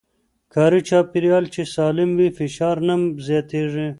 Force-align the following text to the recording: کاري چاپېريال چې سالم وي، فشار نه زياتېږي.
کاري 0.53 0.81
چاپېريال 0.89 1.45
چې 1.53 1.61
سالم 1.75 2.09
وي، 2.17 2.29
فشار 2.37 2.77
نه 2.87 2.95
زياتېږي. 3.27 3.87